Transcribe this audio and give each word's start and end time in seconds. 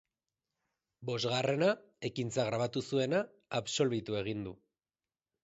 Bosgarrena, 1.09 1.67
ekintza 2.09 2.47
grabatu 2.49 2.83
zuena, 2.89 3.21
absolbitu 3.61 4.19
egin 4.25 4.43
du. 4.49 4.57